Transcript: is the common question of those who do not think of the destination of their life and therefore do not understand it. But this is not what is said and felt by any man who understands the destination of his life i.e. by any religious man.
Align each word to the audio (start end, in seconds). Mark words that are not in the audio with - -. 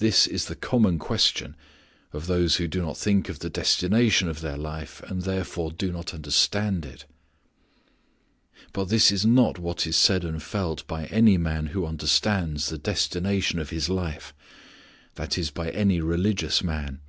is 0.00 0.46
the 0.46 0.56
common 0.56 0.98
question 0.98 1.54
of 2.14 2.26
those 2.26 2.56
who 2.56 2.66
do 2.66 2.80
not 2.80 2.96
think 2.96 3.28
of 3.28 3.40
the 3.40 3.50
destination 3.50 4.26
of 4.26 4.40
their 4.40 4.56
life 4.56 5.02
and 5.08 5.24
therefore 5.24 5.70
do 5.70 5.92
not 5.92 6.14
understand 6.14 6.86
it. 6.86 7.04
But 8.72 8.88
this 8.88 9.12
is 9.12 9.26
not 9.26 9.58
what 9.58 9.86
is 9.86 9.94
said 9.94 10.24
and 10.24 10.42
felt 10.42 10.86
by 10.86 11.04
any 11.08 11.36
man 11.36 11.66
who 11.66 11.84
understands 11.84 12.70
the 12.70 12.78
destination 12.78 13.58
of 13.58 13.68
his 13.68 13.90
life 13.90 14.32
i.e. 15.18 15.46
by 15.54 15.68
any 15.70 16.00
religious 16.00 16.64
man. 16.64 17.00